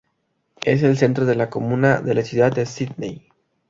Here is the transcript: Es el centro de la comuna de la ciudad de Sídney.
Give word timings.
Es 0.63 0.81
el 0.81 0.97
centro 0.97 1.27
de 1.27 1.35
la 1.35 1.51
comuna 1.51 2.01
de 2.01 2.15
la 2.15 2.23
ciudad 2.23 2.51
de 2.51 2.65
Sídney. 2.65 3.29